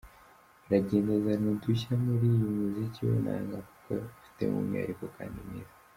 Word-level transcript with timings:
Aragenda 0.65 1.09
azana 1.17 1.47
udushya 1.55 1.93
muri 2.03 2.25
uyu 2.33 2.47
muziki 2.59 2.99
w’inanga, 3.09 3.57
kuko 3.67 3.89
afitemo 4.17 4.55
umwihariko 4.59 5.05
kandi 5.15 5.37
mwiza. 5.47 5.73